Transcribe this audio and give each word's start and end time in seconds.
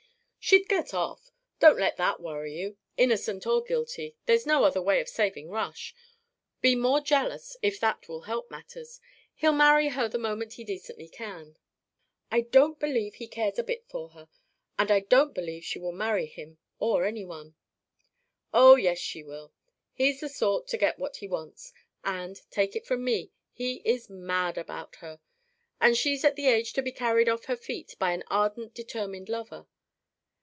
"She'd 0.43 0.67
get 0.67 0.91
off. 0.91 1.31
Don't 1.59 1.77
let 1.79 1.97
that 1.97 2.19
worry 2.19 2.53
you. 2.57 2.75
Innocent 2.97 3.45
or 3.45 3.61
guilty. 3.61 4.15
There's 4.25 4.45
no 4.45 4.63
other 4.63 4.81
way 4.81 4.99
of 4.99 5.07
saving 5.07 5.49
Rush. 5.51 5.93
Be 6.61 6.73
more 6.75 6.99
jealous, 6.99 7.55
if 7.61 7.79
that 7.79 8.09
will 8.09 8.21
help 8.21 8.49
matters. 8.49 8.99
He'll 9.35 9.53
marry 9.53 9.89
her 9.89 10.09
the 10.09 10.17
moment 10.17 10.53
he 10.53 10.63
decently 10.63 11.07
can." 11.09 11.57
"I 12.31 12.41
don't 12.41 12.79
believe 12.79 13.15
he 13.15 13.27
cares 13.27 13.59
a 13.59 13.63
bit 13.63 13.87
for 13.87 14.09
her. 14.09 14.27
And 14.79 14.89
I 14.89 15.01
don't 15.01 15.33
believe 15.35 15.63
she 15.63 15.77
will 15.77 15.91
marry 15.91 16.25
him 16.25 16.57
or 16.79 17.05
any 17.05 17.23
one." 17.23 17.53
"Oh, 18.51 18.75
yes, 18.75 18.97
she 18.97 19.21
will. 19.23 19.53
He's 19.93 20.21
the 20.21 20.27
sort 20.27 20.67
to 20.69 20.77
get 20.77 20.97
what 20.99 21.17
he 21.17 21.27
wants 21.27 21.71
and, 22.03 22.41
take 22.49 22.75
it 22.75 22.87
from 22.87 23.03
me, 23.05 23.29
he 23.53 23.75
is 23.85 24.09
mad 24.09 24.57
about 24.57 24.95
her. 24.97 25.19
And 25.79 25.95
she's 25.95 26.25
at 26.25 26.35
the 26.35 26.47
age 26.47 26.73
to 26.73 26.81
be 26.81 26.91
carried 26.91 27.29
off 27.29 27.45
her 27.45 27.55
feet 27.55 27.95
by 27.99 28.11
an 28.13 28.23
ardent 28.27 28.73
determined 28.73 29.29
lover. 29.29 29.67